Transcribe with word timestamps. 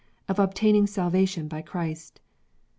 Of 0.27 0.39
obtaining 0.39 0.87
Salvation 0.87 1.47
by 1.47 1.61
Christ. 1.61 2.21